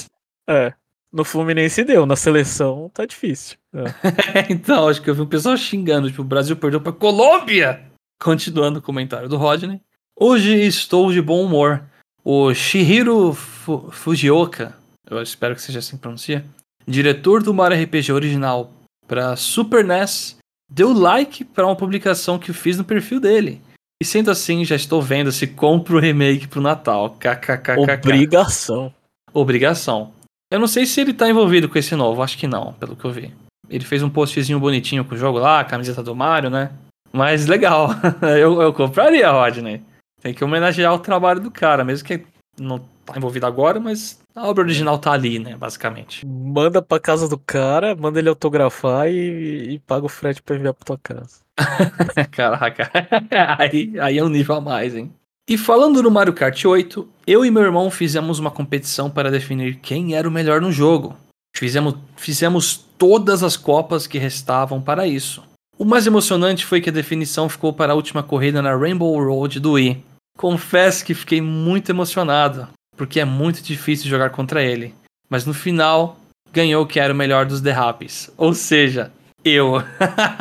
[0.47, 0.73] É.
[1.11, 3.57] No Fluminense deu, na seleção tá difícil.
[4.49, 7.81] então, acho que eu vi um pessoal xingando, tipo, o Brasil perdeu pra Colômbia!
[8.21, 9.81] Continuando o comentário do Rodney.
[10.17, 11.83] Hoje estou de bom humor.
[12.23, 14.73] O Shihiro Fu Fujioka,
[15.09, 16.45] eu espero que seja assim que pronuncia,
[16.87, 18.71] diretor do Mario RPG original
[19.07, 20.37] para Super NES,
[20.71, 23.61] deu like para uma publicação que eu fiz no perfil dele.
[24.01, 27.11] E sendo assim, já estou vendo se compro o remake pro Natal.
[27.19, 27.77] KKKK.
[27.77, 28.93] Obrigação.
[29.33, 30.13] Obrigação.
[30.51, 33.05] Eu não sei se ele tá envolvido com esse novo, acho que não, pelo que
[33.05, 33.33] eu vi.
[33.69, 36.71] Ele fez um postzinho bonitinho com o jogo lá, a camiseta do Mario, né?
[37.11, 37.89] Mas legal.
[38.39, 39.81] eu, eu compraria, Rodney.
[40.21, 42.25] Tem que homenagear o trabalho do cara, mesmo que
[42.57, 46.25] não tá envolvido agora, mas a obra original tá ali, né, basicamente.
[46.25, 50.73] Manda pra casa do cara, manda ele autografar e, e paga o frete pra enviar
[50.73, 51.39] pra tua casa.
[52.31, 52.89] Caraca,
[53.59, 55.11] aí, aí é um nível a mais, hein?
[55.47, 59.75] E falando no Mario Kart 8, eu e meu irmão fizemos uma competição para definir
[59.75, 61.17] quem era o melhor no jogo.
[61.55, 65.43] Fizemos, fizemos todas as copas que restavam para isso.
[65.77, 69.59] O mais emocionante foi que a definição ficou para a última corrida na Rainbow Road
[69.59, 70.01] do Wii.
[70.37, 74.95] Confesso que fiquei muito emocionado, porque é muito difícil jogar contra ele.
[75.29, 76.17] Mas no final,
[76.53, 78.31] ganhou que era o melhor dos derrapes.
[78.37, 79.11] Ou seja,
[79.43, 79.83] eu.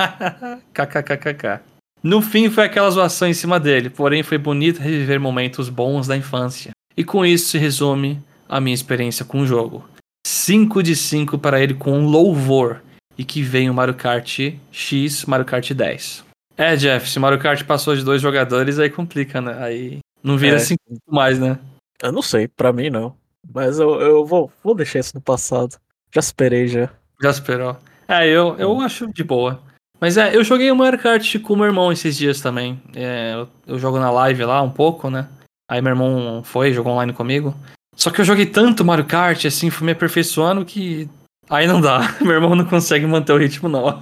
[0.72, 1.62] KKKKK.
[2.01, 6.16] No fim foi aquela zoação em cima dele, porém foi bonito reviver momentos bons da
[6.16, 6.70] infância.
[6.96, 9.85] E com isso se resume a minha experiência com o jogo.
[10.27, 12.83] 5 de 5 para ele com louvor.
[13.17, 14.39] E que vem o Mario Kart
[14.71, 16.25] X, Mario Kart 10.
[16.57, 19.57] É, Jeff, se Mario Kart passou de dois jogadores, aí complica, né?
[19.63, 20.59] Aí não vira é.
[20.59, 21.59] cinco mais, né?
[22.03, 23.15] Eu não sei, pra mim não.
[23.53, 25.77] Mas eu, eu vou, vou deixar isso no passado.
[26.15, 26.89] Já esperei já.
[27.21, 27.77] Já esperou.
[28.09, 29.63] É, eu, eu acho de boa.
[30.01, 32.81] Mas é, eu joguei o Mario Kart com meu irmão esses dias também.
[32.95, 35.29] É, eu, eu, jogo na live lá um pouco, né?
[35.71, 37.55] Aí meu irmão foi, jogou online comigo.
[37.96, 41.09] Só que eu joguei tanto Mario Kart, assim, fui me aperfeiçoando que.
[41.48, 42.16] Aí não dá.
[42.20, 44.00] Meu irmão não consegue manter o ritmo, não.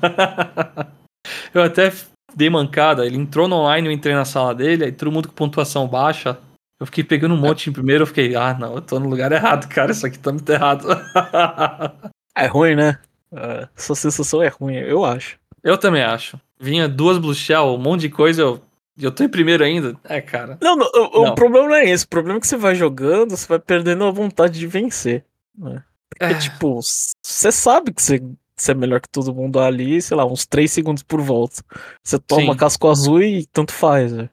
[1.53, 1.93] eu até
[2.35, 3.05] dei mancada.
[3.05, 6.39] Ele entrou no online, eu entrei na sala dele, aí todo mundo com pontuação baixa.
[6.79, 9.31] Eu fiquei pegando um monte em primeiro, eu fiquei, ah, não, eu tô no lugar
[9.33, 10.89] errado, cara, isso aqui tá muito errado.
[12.35, 12.99] é ruim, né?
[13.31, 15.39] Uh, essa sensação é ruim, eu acho.
[15.63, 16.41] Eu também acho.
[16.59, 18.63] Vinha duas Blue Shell, um monte de coisa, eu,
[18.99, 19.97] eu tô em primeiro ainda.
[20.05, 20.59] É, cara.
[20.61, 21.33] Não, não, o, não.
[21.33, 22.05] o, problema não é esse.
[22.05, 25.25] O problema é que você vai jogando, você vai perdendo a vontade de vencer.
[25.57, 25.83] Né?
[26.09, 26.39] Porque, é.
[26.39, 26.81] tipo,
[27.23, 28.23] você sabe que você
[28.61, 31.63] você é melhor que todo mundo ali, sei lá, uns 3 segundos por volta.
[32.05, 32.59] Você toma Sim.
[32.59, 34.29] casco azul e tanto faz, velho.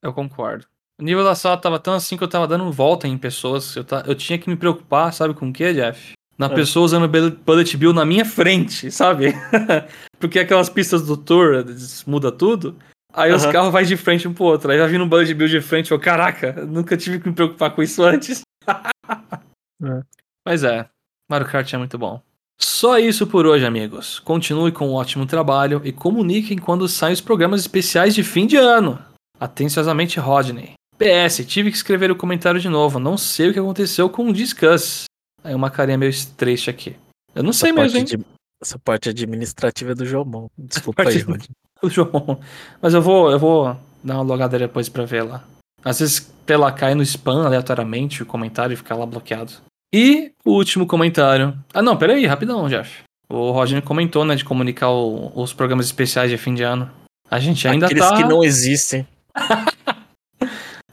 [0.00, 0.66] Eu concordo.
[1.00, 3.74] O nível da sala tava tão assim que eu tava dando volta em pessoas.
[3.74, 4.04] Eu, ta...
[4.06, 6.12] eu tinha que me preocupar, sabe com o que, Jeff?
[6.38, 6.48] Na é.
[6.50, 9.34] pessoa usando Bullet Bill na minha frente, sabe?
[10.20, 11.64] Porque aquelas pistas do tour
[12.06, 12.76] muda tudo.
[13.16, 14.70] Aí os carros vai de frente um pro outro.
[14.70, 17.70] Aí já vi no Bullet Bill de frente, eu, caraca, nunca tive que me preocupar
[17.70, 18.42] com isso antes.
[18.68, 20.00] é.
[20.44, 20.88] Mas é,
[21.30, 22.20] Mario Kart é muito bom.
[22.60, 24.18] Só isso por hoje, amigos.
[24.20, 28.56] Continue com um ótimo trabalho e comuniquem quando saem os programas especiais de fim de
[28.56, 28.98] ano.
[29.40, 30.74] Atenciosamente, Rodney.
[30.96, 32.98] PS, tive que escrever o comentário de novo.
[32.98, 35.04] Não sei o que aconteceu com o Discuss.
[35.42, 36.96] Aí uma carinha meio triste aqui.
[37.34, 38.04] Eu não essa sei mesmo, hein?
[38.04, 38.18] De,
[38.62, 40.48] essa parte administrativa é do Jomon.
[40.56, 41.48] Desculpa aí, Rodney.
[41.88, 42.38] Do Jomon.
[42.80, 45.44] Mas eu vou, eu vou dar uma logada depois pra ver lá.
[45.84, 49.52] Às vezes, pela cai no spam aleatoriamente o comentário e ficar lá bloqueado.
[49.94, 51.56] E o último comentário.
[51.72, 53.02] Ah, não, peraí, rapidão, Jeff.
[53.28, 56.90] O Roger comentou, né, de comunicar o, os programas especiais de fim de ano.
[57.30, 58.16] A gente ainda Aqueles tá.
[58.16, 59.06] que não existem.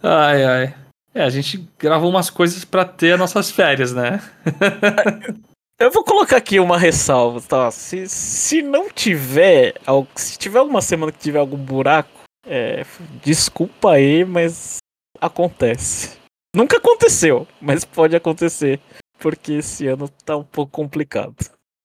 [0.03, 0.75] ai, ai.
[1.13, 4.21] É, a gente gravou umas coisas para ter as nossas férias, né?
[5.81, 7.71] Eu vou colocar aqui uma ressalva, tá?
[7.71, 9.73] Se, se não tiver.
[10.15, 12.85] Se tiver alguma semana que tiver algum buraco, é,
[13.23, 14.77] desculpa aí, mas
[15.19, 16.19] acontece.
[16.55, 18.79] Nunca aconteceu, mas pode acontecer.
[19.17, 21.35] Porque esse ano tá um pouco complicado.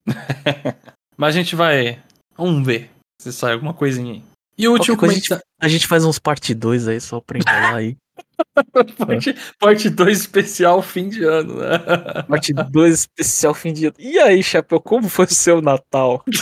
[1.17, 1.99] mas a gente vai.
[2.37, 4.23] Vamos ver se sai alguma coisinha aí.
[4.59, 7.39] E o último coisa, a, gente, a gente faz uns parte 2 aí, só pra
[7.39, 7.97] enrolar aí.
[9.59, 11.79] parte 2 especial fim de ano, né?
[12.29, 13.97] Parte 2 especial fim de ano.
[13.99, 16.25] E aí, Chapéu, como foi o seu Natal?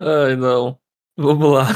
[0.00, 0.78] Ai, não.
[1.16, 1.68] Vamos lá.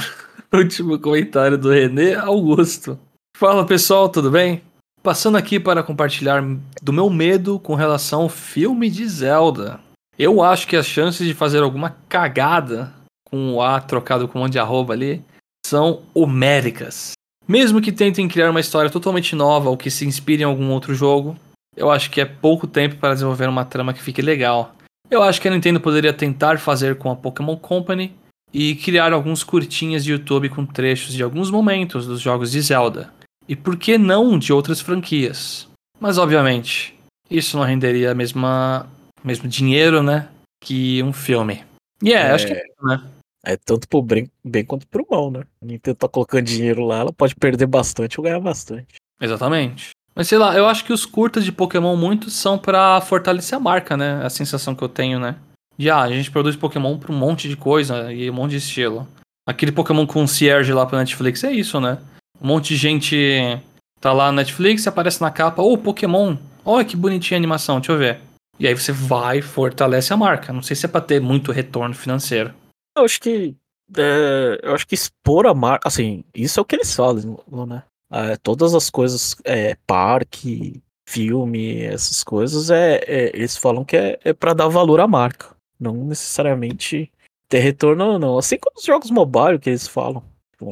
[0.52, 2.98] Último comentário do René Augusto.
[3.36, 4.62] Fala pessoal, tudo bem?
[5.02, 6.42] Passando aqui para compartilhar
[6.82, 9.78] do meu medo com relação ao filme de Zelda.
[10.18, 12.92] Eu acho que as chances de fazer alguma cagada
[13.24, 15.24] com o A trocado com um monte de arroba ali
[15.68, 17.12] são homéricas.
[17.46, 20.94] Mesmo que tentem criar uma história totalmente nova ou que se inspire em algum outro
[20.94, 21.36] jogo,
[21.76, 24.74] eu acho que é pouco tempo para desenvolver uma trama que fique legal.
[25.10, 28.14] Eu acho que a Nintendo poderia tentar fazer com a Pokémon Company
[28.52, 33.12] e criar alguns curtinhas de YouTube com trechos de alguns momentos dos jogos de Zelda.
[33.48, 35.66] E por que não de outras franquias?
[36.00, 36.94] Mas obviamente,
[37.30, 38.86] isso não renderia a mesma
[39.24, 40.28] mesmo dinheiro, né?
[40.62, 41.64] Que um filme.
[42.02, 42.30] E é, É.
[42.32, 43.02] acho que é isso, né?
[43.48, 45.42] É tanto pro bem, bem quanto pro mal, né?
[45.62, 48.96] A Nintendo tá colocando dinheiro lá, ela pode perder bastante ou ganhar bastante.
[49.18, 49.92] Exatamente.
[50.14, 53.60] Mas sei lá, eu acho que os curtas de Pokémon muitos são pra fortalecer a
[53.60, 54.20] marca, né?
[54.22, 55.36] A sensação que eu tenho, né?
[55.78, 58.56] De ah, a gente produz Pokémon pra um monte de coisa e um monte de
[58.58, 59.08] estilo.
[59.46, 61.96] Aquele Pokémon Concierge lá pra Netflix é isso, né?
[62.42, 63.58] Um monte de gente
[63.98, 67.92] tá lá na Netflix aparece na capa, ô Pokémon, olha que bonitinha a animação, deixa
[67.92, 68.20] eu ver.
[68.60, 70.52] E aí você vai, fortalece a marca.
[70.52, 72.52] Não sei se é pra ter muito retorno financeiro.
[72.98, 73.54] Eu acho que.
[73.96, 75.88] é, eu acho que expor a marca.
[75.88, 77.82] Assim, isso é o que eles falam, né?
[78.10, 84.18] É, todas as coisas, é, parque, filme, essas coisas, é, é- eles falam que é,
[84.24, 85.54] é para dar valor à marca.
[85.78, 87.10] Não necessariamente
[87.48, 88.38] ter retorno, não.
[88.38, 90.22] Assim como os jogos mobile que eles falam.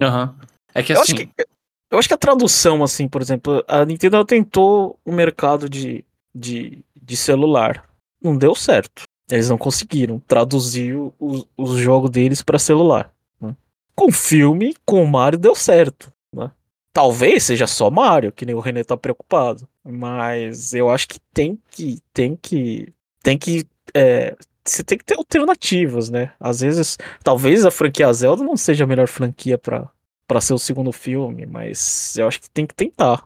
[0.03, 0.37] Aham.
[0.75, 1.15] É que Eu assim.
[1.15, 1.47] acho que,
[1.91, 6.85] eu acho que a tradução, assim, por exemplo, a Nintendo tentou o mercado de, de,
[7.01, 7.89] de celular.
[8.21, 9.05] Não deu certo.
[9.31, 13.13] Eles não conseguiram traduzir o- os, os jogos deles para celular.
[13.41, 13.55] né?
[13.95, 16.13] Com filme, com o Mario deu certo.
[16.33, 16.51] né?
[16.93, 19.69] Talvez seja só Mario, que nem o René tá preocupado.
[19.85, 21.99] Mas eu acho que tem que.
[22.13, 22.93] Tem que.
[23.23, 23.67] Tem que.
[23.95, 26.33] é, você tem que ter alternativas, né?
[26.41, 30.91] Às vezes, talvez a franquia Zelda não seja a melhor franquia para ser o segundo
[30.93, 33.25] filme, mas eu acho que tem que tentar.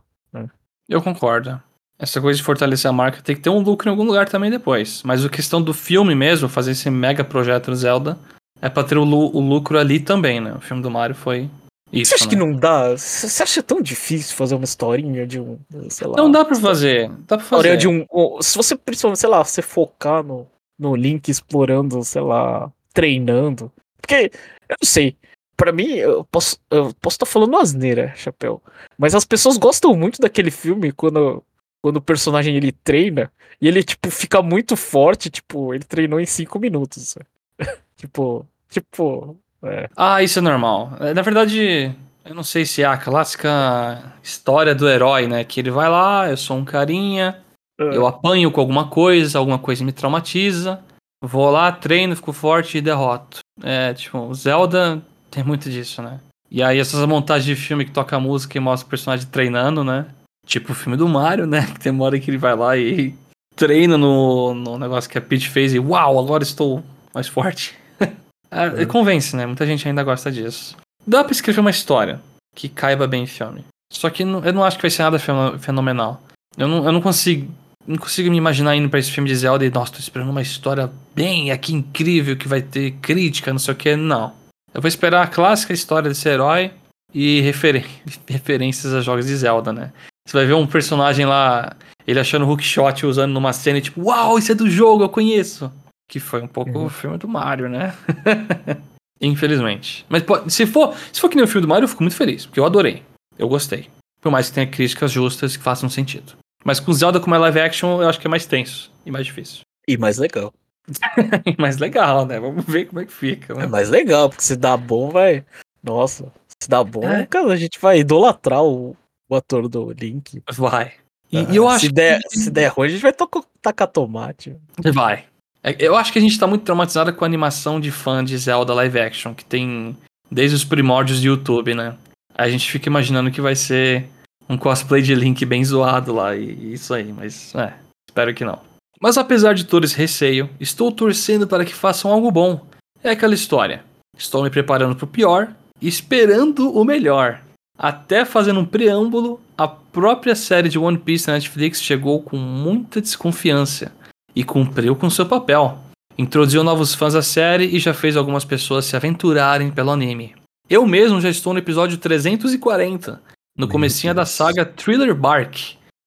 [0.89, 1.63] Eu concordo.
[2.01, 4.51] Essa coisa de fortalecer a marca tem que ter um lucro em algum lugar também
[4.51, 5.03] depois.
[5.05, 8.19] Mas a questão do filme mesmo, fazer esse mega projeto do Zelda,
[8.61, 10.55] é pra ter o, lu- o lucro ali também, né?
[10.55, 11.51] O filme do Mario foi
[11.93, 12.11] isso.
[12.11, 12.31] Você acha né?
[12.31, 12.97] que não dá?
[12.97, 15.59] Você acha tão difícil fazer uma historinha de um,
[15.91, 16.17] sei lá.
[16.17, 17.11] Não dá pra fazer.
[17.27, 17.75] Dá pra fazer.
[17.75, 18.07] História de um.
[18.41, 20.47] Se você, principalmente, sei lá, você focar no,
[20.79, 23.71] no Link explorando, sei lá, treinando.
[24.01, 24.31] Porque,
[24.69, 25.17] eu não sei.
[25.57, 28.63] Pra mim, eu posso eu posso estar falando asneira, chapéu.
[28.97, 31.43] Mas as pessoas gostam muito daquele filme quando,
[31.83, 35.31] quando o personagem ele treina e ele, tipo, fica muito forte.
[35.31, 37.16] Tipo, ele treinou em cinco minutos.
[37.97, 39.37] tipo, tipo.
[39.62, 39.88] É.
[39.97, 40.93] Ah, isso é normal.
[41.01, 45.45] É, Na verdade, eu não sei se é a clássica história do herói, né?
[45.45, 47.43] Que ele vai lá, eu sou um carinha,
[47.79, 50.83] eu apanho com alguma coisa, alguma coisa me traumatiza,
[51.23, 53.40] vou lá, treino, fico forte e derroto.
[53.62, 56.21] É, tipo, o Zelda tem muito disso, né?
[56.51, 60.07] E aí essas montagens de filme que toca música e mostra o personagem treinando, né?
[60.51, 61.65] Tipo o filme do Mario, né?
[61.73, 63.15] Que tem uma hora que ele vai lá e
[63.55, 66.83] treina no, no negócio que a Peach fez e uau, agora estou
[67.15, 67.75] mais forte.
[68.53, 69.47] É, Convence, né?
[69.47, 70.77] Muita gente ainda gosta disso.
[71.07, 72.21] Dá pra escrever uma história
[72.57, 73.65] que caiba bem em filme.
[73.93, 76.21] Só que eu não acho que vai ser nada feno- fenomenal.
[76.59, 77.49] Eu não, eu não consigo.
[77.87, 80.43] Não consigo me imaginar indo pra esse filme de Zelda e, nossa, tô esperando uma
[80.43, 83.95] história bem aqui incrível, que vai ter crítica, não sei o que.
[83.95, 84.33] Não.
[84.75, 86.73] Eu vou esperar a clássica história desse herói
[87.15, 87.85] e referen-
[88.29, 89.93] referências a jogos de Zelda, né?
[90.31, 91.73] Você vai ver um personagem lá,
[92.07, 95.73] ele achando hookshot usando numa cena e tipo, uau, isso é do jogo, eu conheço.
[96.09, 96.85] Que foi um pouco Uhum.
[96.87, 97.93] o filme do Mario, né?
[99.21, 100.07] Infelizmente.
[100.09, 102.14] Mas pô, se for, se for que nem o filme do Mario, eu fico muito
[102.14, 103.03] feliz, porque eu adorei.
[103.37, 103.88] Eu gostei.
[104.21, 106.35] Por mais que tenha críticas justas que façam sentido.
[106.64, 109.27] Mas com Zelda como é live action, eu acho que é mais tenso e mais
[109.27, 109.62] difícil.
[109.88, 110.53] E mais legal.
[111.45, 112.38] E mais legal, né?
[112.38, 113.53] Vamos ver como é que fica.
[113.53, 113.66] É Né?
[113.66, 115.45] mais legal, porque se dá bom, vai.
[115.83, 117.27] Nossa, se dá bom, É.
[117.27, 118.97] cara, a gente vai idolatrar o,
[119.31, 120.43] o ator do Link.
[120.53, 120.93] Vai.
[121.33, 122.38] E, Ah, e eu acho se der, que...
[122.38, 123.14] se der ruim, a gente vai
[123.62, 124.57] tacar tomate.
[124.93, 125.25] Vai.
[125.62, 128.37] É, Eu acho que a gente tá muito traumatizado com a animação de fã de
[128.37, 129.97] Zelda live action, que tem
[130.31, 131.97] desde os primórdios do YouTube, né?
[132.35, 134.07] A gente fica imaginando que vai ser
[134.49, 137.75] um cosplay de Link bem zoado lá, e e isso aí, mas é,
[138.09, 138.59] espero que não.
[139.01, 142.66] Mas apesar de todo esse receio, estou torcendo para que façam algo bom.
[143.03, 143.85] É aquela história.
[144.16, 147.40] Estou me preparando pro pior e esperando o melhor.
[147.83, 153.01] Até fazendo um preâmbulo, a própria série de One Piece na Netflix chegou com muita
[153.01, 153.90] desconfiança
[154.37, 155.79] e cumpriu com seu papel.
[156.19, 160.35] Introduziu novos fãs à série e já fez algumas pessoas se aventurarem pelo anime.
[160.69, 163.19] Eu mesmo já estou no episódio 340,
[163.57, 165.57] no comecinho da saga Thriller Bark,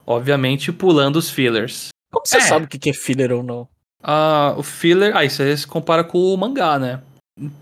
[0.06, 1.88] obviamente pulando os fillers.
[2.12, 2.42] Como você É.
[2.42, 3.68] sabe o que que é filler ou não?
[4.04, 7.02] Ah, o filler, ah, isso aí se compara com o mangá, né?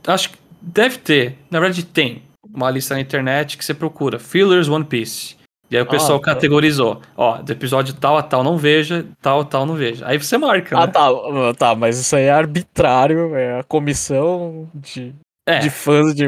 [0.06, 4.67] Acho que deve ter, na verdade tem uma lista na internet que você procura, fillers
[4.69, 5.35] One Piece.
[5.69, 6.33] E aí o Ah, pessoal tá.
[6.33, 10.05] categorizou, ó, do episódio tal a tal não veja, tal a tal não veja.
[10.05, 10.91] Aí você marca, Ah, né?
[10.91, 15.13] tá, ah, tá, mas isso aí é arbitrário, é a comissão de,
[15.47, 15.59] É.
[15.59, 16.25] de fãs de.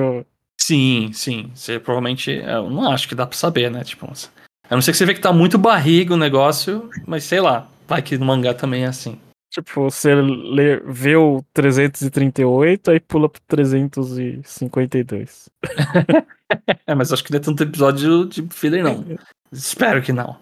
[0.62, 1.52] Sim, sim.
[1.54, 2.32] Você provavelmente.
[2.32, 3.84] Eu não acho que dá pra saber, né?
[3.84, 7.42] Tipo, a não ser que você vê que tá muito barriga o negócio, mas sei
[7.42, 7.68] lá.
[7.86, 9.20] Vai que no mangá também é assim.
[9.54, 15.50] Tipo, você lê, vê o 338, aí pula pro 352.
[16.86, 19.04] É, mas acho que não é tanto episódio de filler, não.
[19.52, 20.38] Espero que não.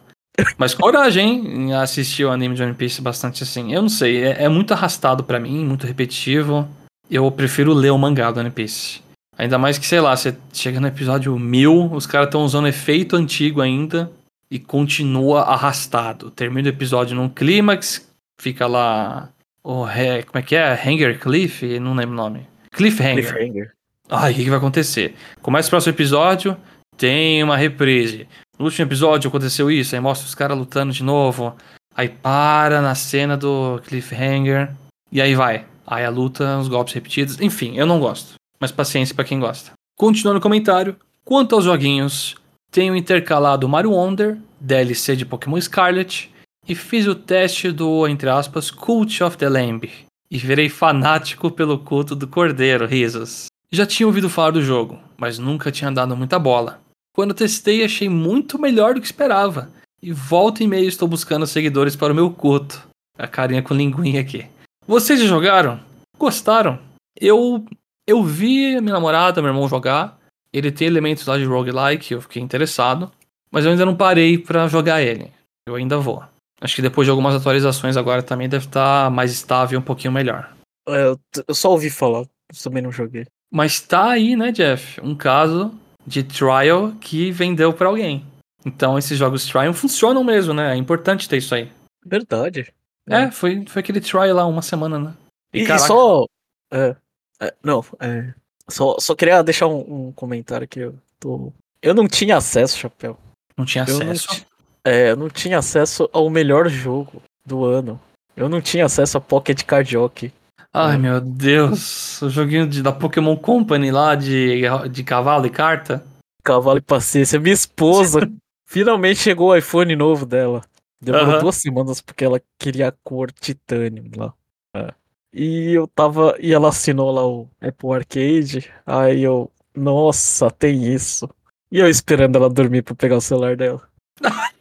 [0.58, 3.74] Mas coragem em assistir o anime de One Piece bastante assim.
[3.74, 6.68] Eu não sei, é, é muito arrastado para mim, muito repetitivo.
[7.10, 9.00] Eu prefiro ler o mangá do One Piece.
[9.38, 13.16] Ainda mais que, sei lá, você chega no episódio 1000, os caras estão usando efeito
[13.16, 14.12] antigo ainda
[14.50, 16.30] e continua arrastado.
[16.30, 18.06] Termina o episódio num clímax,
[18.42, 19.30] fica lá.
[19.64, 19.86] O,
[20.26, 20.74] como é que é?
[20.74, 21.80] Hanger Cliff?
[21.80, 22.48] Não lembro o nome.
[22.72, 23.34] Cliffhanger.
[23.34, 23.72] Cliffhanger.
[24.10, 25.16] Ai, o que, que vai acontecer?
[25.42, 26.58] Começa o próximo episódio,
[26.98, 28.28] tem uma reprise.
[28.58, 31.56] No último episódio aconteceu isso, aí mostra os caras lutando de novo.
[31.96, 34.72] Aí para na cena do cliffhanger.
[35.12, 35.66] E aí vai.
[35.86, 37.40] Aí a luta, os golpes repetidos.
[37.40, 38.36] Enfim, eu não gosto.
[38.60, 39.72] Mas paciência para quem gosta.
[39.98, 40.96] Continuando o comentário.
[41.24, 42.36] Quanto aos joguinhos,
[42.72, 46.31] tenho intercalado Mario Wonder, DLC de Pokémon Scarlet,
[46.68, 49.90] e fiz o teste do, entre aspas, Cult of the Lamb.
[50.30, 53.48] E virei fanático pelo culto do Cordeiro, risos.
[53.72, 56.80] Já tinha ouvido falar do jogo, mas nunca tinha dado muita bola.
[57.14, 59.70] Quando testei, achei muito melhor do que esperava.
[60.02, 62.82] E volta e meia estou buscando seguidores para o meu culto.
[63.18, 64.46] A carinha com linguinha aqui.
[64.88, 65.80] Vocês já jogaram?
[66.18, 66.80] Gostaram?
[67.20, 67.66] Eu
[68.08, 70.18] eu vi minha namorada, meu irmão jogar.
[70.52, 73.12] Ele tem elementos lá de roguelike, eu fiquei interessado.
[73.52, 75.32] Mas eu ainda não parei para jogar ele.
[75.68, 76.24] Eu ainda vou.
[76.62, 80.14] Acho que depois de algumas atualizações agora também deve estar tá mais estável um pouquinho
[80.14, 80.54] melhor.
[80.88, 82.24] É, eu, eu só ouvi falar,
[82.64, 83.26] também não joguei.
[83.52, 85.02] Mas tá aí, né, Jeff?
[85.02, 85.74] Um caso
[86.06, 88.26] de trial que vendeu para alguém.
[88.66, 90.74] Então esses jogos trial funcionam mesmo, né?
[90.74, 91.70] É importante ter isso aí.
[92.06, 92.72] Verdade.
[93.10, 95.14] É, é foi, foi aquele trial lá, uma semana, né?
[95.54, 96.26] E, e só.
[96.72, 96.96] É,
[97.42, 98.34] é, não, é,
[98.70, 101.52] só, só queria deixar um, um, comentário que eu tô.
[101.82, 103.18] Eu não tinha acesso, Chapéu.
[103.58, 104.28] Não tinha eu acesso?
[104.30, 104.46] Não,
[104.86, 108.00] é, eu não tinha acesso ao melhor jogo do ano.
[108.36, 110.34] Eu não tinha acesso a Pocket Card Jockey.
[110.74, 112.22] Ai, meu Deus.
[112.22, 116.04] O joguinho de, da Pokémon Company lá de, de cavalo e carta.
[116.44, 117.40] Cavalo e paciência.
[117.40, 118.22] Minha esposa
[118.66, 120.62] finalmente chegou o iPhone novo dela.
[121.00, 124.34] Demorou duas semanas porque ela queria a cor titânio lá.
[124.76, 124.94] É.
[125.34, 126.36] E eu tava.
[126.40, 128.72] E ela assinou lá o Apple Arcade.
[128.86, 129.52] Aí eu.
[129.76, 131.30] Nossa, tem isso.
[131.72, 133.82] E eu esperando ela dormir pra pegar o celular dela.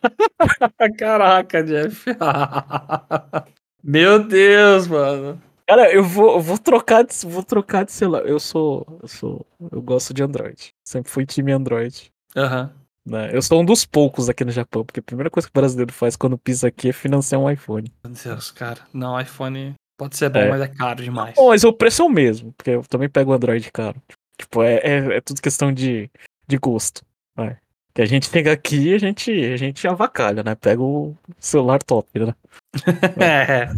[0.99, 2.05] Caraca, Jeff.
[3.83, 5.41] Meu Deus, mano.
[5.67, 8.27] Cara, eu vou, eu vou trocar de, vou trocar de celular.
[8.27, 10.75] Eu sou, eu sou, eu gosto de Android.
[10.85, 12.13] Sempre fui time Android.
[12.37, 12.63] Aham.
[12.63, 12.81] Uhum.
[13.07, 13.31] Né?
[13.35, 15.93] Eu sou um dos poucos aqui no Japão, porque a primeira coisa que o brasileiro
[15.93, 17.91] faz quando pisa aqui é financiar um iPhone.
[18.05, 18.81] Meu Deus, cara.
[18.93, 20.49] Não, iPhone pode ser bom, é.
[20.49, 21.35] mas é caro demais.
[21.35, 24.01] Bom, mas o preço é o mesmo, porque eu também pego o Android caro.
[24.39, 26.11] Tipo, é, é, é tudo questão de,
[26.47, 27.03] de gosto.
[27.35, 27.57] Vai.
[27.93, 30.55] Que a gente chega aqui a gente, a gente avacalha, né?
[30.55, 32.35] Pega o celular top, né?
[33.19, 33.73] é.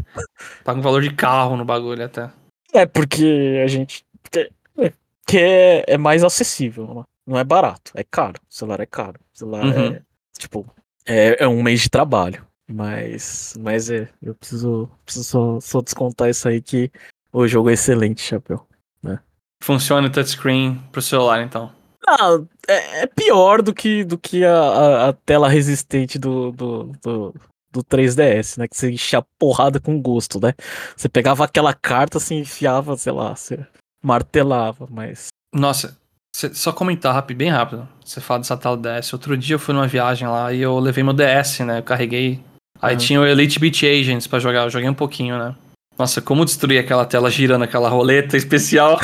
[0.64, 2.31] Paga um valor de carro no bagulho até.
[2.72, 4.05] É, porque a gente.
[4.22, 4.92] Porque, é,
[5.27, 8.40] que é, é mais acessível, não é barato, é caro.
[8.48, 9.20] O celular é caro.
[9.35, 9.94] O celular uhum.
[9.94, 10.03] é.
[10.38, 10.66] Tipo,
[11.07, 12.46] é, é um mês de trabalho.
[12.68, 16.90] Mas, mas é, eu preciso, preciso só, só descontar isso aí que
[17.33, 18.66] o jogo é excelente, chapéu.
[19.03, 19.18] Né?
[19.62, 21.72] Funciona o touchscreen pro celular, então.
[22.07, 22.38] Ah,
[22.69, 27.35] é, é, pior do que, do que a, a, a tela resistente do, do, do,
[27.73, 28.69] do 3DS, né?
[28.69, 30.53] Que você enchia porrada com gosto, né?
[30.97, 33.59] Você pegava aquela carta, assim, enfiava, sei lá, você
[34.03, 35.29] martelava, mas.
[35.55, 35.97] Nossa,
[36.35, 37.88] só comentar rápido, bem rápido.
[38.05, 39.12] Você fala dessa tela DS.
[39.12, 41.79] Outro dia eu fui numa viagem lá e eu levei meu DS, né?
[41.79, 42.41] Eu carreguei.
[42.81, 43.01] Aí uhum.
[43.01, 44.65] tinha o Elite Beat Agents pra jogar.
[44.65, 45.55] Eu joguei um pouquinho, né?
[45.99, 48.99] Nossa, como destruir aquela tela girando aquela roleta especial.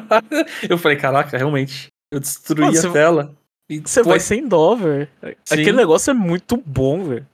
[0.68, 1.86] eu falei, caraca, realmente.
[2.10, 3.34] Eu destruí Mano, a você tela.
[3.84, 5.08] Você vai sem dó, velho.
[5.50, 7.26] Aquele negócio é muito bom, velho.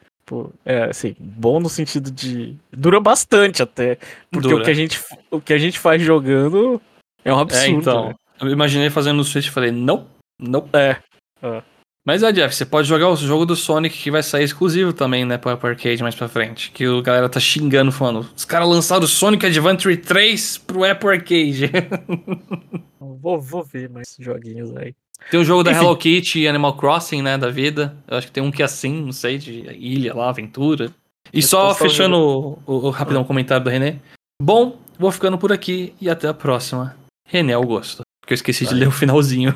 [0.64, 2.56] É, assim, bom no sentido de.
[2.72, 3.98] Dura bastante até.
[4.30, 4.62] Porque Dura.
[4.62, 6.80] o que, a gente, o que a gente faz jogando
[7.24, 7.66] é um é, absurdo.
[7.66, 8.02] É, então.
[8.04, 8.16] Véio.
[8.40, 10.06] Eu imaginei fazendo no Switch e falei, não,
[10.38, 10.68] não.
[10.72, 10.96] É.
[11.42, 11.62] é.
[12.04, 15.24] Mas é, Jeff, você pode jogar o jogo do Sonic que vai sair exclusivo também,
[15.24, 16.72] né, pro Apple Arcade mais pra frente.
[16.72, 18.28] Que o galera tá xingando, falando.
[18.34, 21.70] Os caras lançaram o Sonic Adventure 3 pro Apple Arcade.
[23.22, 24.94] vou, vou ver mais joguinhos aí.
[25.30, 27.96] Tem o jogo da Hello Kitty e Animal Crossing, né, da vida.
[28.08, 30.92] Eu acho que tem um que é assim, não sei, de ilha lá, aventura.
[31.32, 34.00] E só fechando o, o, o, rapidão comentário do René.
[34.42, 36.96] Bom, vou ficando por aqui e até a próxima.
[37.24, 38.02] René Augusto.
[38.20, 39.54] Porque eu esqueci de ler o finalzinho.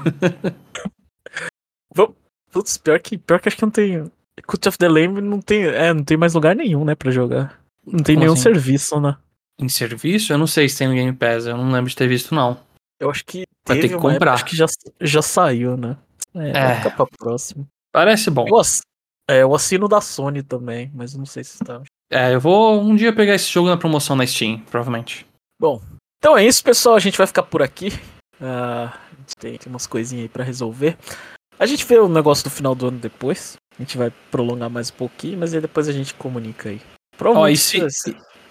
[2.53, 4.11] Putz, pior que, pior que acho que não tem.
[4.47, 7.61] Cult of the Lamb não tem, é, não tem mais lugar nenhum, né, pra jogar.
[7.87, 8.43] Não tem Como nenhum assim?
[8.43, 9.17] serviço, né?
[9.59, 10.33] Em serviço?
[10.33, 12.59] Eu não sei se tem no Game Pass, eu não lembro de ter visto, não.
[12.99, 14.35] Eu acho que vai ter que comprar.
[14.35, 14.67] Acho que já,
[15.01, 15.97] já saiu, né?
[16.35, 16.53] É, é.
[16.53, 17.67] Vai ficar pra próxima.
[17.93, 18.47] Parece bom.
[18.49, 18.61] Eu,
[19.29, 21.83] é, eu assino da Sony também, mas não sei se está.
[22.11, 25.27] É, eu vou um dia pegar esse jogo na promoção na Steam, provavelmente.
[25.61, 25.83] Bom,
[26.19, 26.97] então é isso, pessoal.
[26.97, 27.89] A gente vai ficar por aqui.
[28.41, 30.97] Uh, a gente tem, tem umas coisinhas aí pra resolver.
[31.59, 33.57] A gente vê o negócio do final do ano depois.
[33.79, 36.81] A gente vai prolongar mais um pouquinho, mas aí depois a gente comunica aí.
[37.21, 37.81] Ó, e se,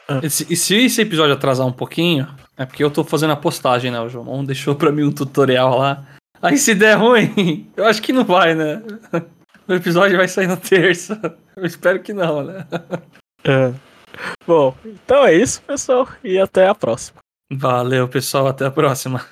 [0.08, 0.22] ah.
[0.24, 2.28] e se esse episódio atrasar um pouquinho,
[2.58, 3.99] é porque eu tô fazendo a postagem, né?
[3.99, 6.06] O João deixou pra mim um tutorial lá.
[6.41, 8.82] Aí se der ruim, eu acho que não vai, né?
[9.68, 11.20] O episódio vai sair na terça.
[11.58, 12.68] Eu espero que não, né?
[13.43, 13.74] É.
[14.45, 17.18] Bom, então é isso, pessoal, e até a próxima.
[17.51, 19.26] Valeu, pessoal, até a próxima.